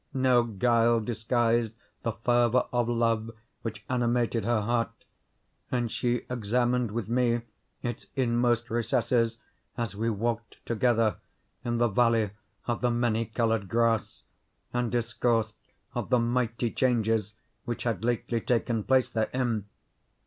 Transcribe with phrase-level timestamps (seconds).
[0.15, 3.29] No guile disguised the fervor of love
[3.61, 5.05] which animated her heart,
[5.71, 7.43] and she examined with me
[7.83, 9.37] its inmost recesses
[9.77, 11.17] as we walked together
[11.63, 12.31] in the Valley
[12.65, 14.23] of the Many Colored Grass,
[14.73, 15.57] and discoursed
[15.93, 19.67] of the mighty changes which had lately taken place therein.